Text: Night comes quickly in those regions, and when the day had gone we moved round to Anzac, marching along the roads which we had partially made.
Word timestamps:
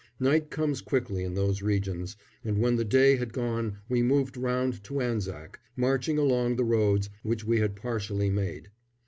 Night 0.19 0.49
comes 0.49 0.81
quickly 0.81 1.23
in 1.23 1.35
those 1.35 1.61
regions, 1.61 2.17
and 2.43 2.57
when 2.57 2.75
the 2.75 2.83
day 2.83 3.17
had 3.17 3.33
gone 3.33 3.77
we 3.87 4.01
moved 4.01 4.35
round 4.35 4.83
to 4.85 4.99
Anzac, 4.99 5.59
marching 5.75 6.17
along 6.17 6.55
the 6.55 6.63
roads 6.63 7.11
which 7.21 7.43
we 7.45 7.59
had 7.59 7.75
partially 7.75 8.31
made. 8.31 8.69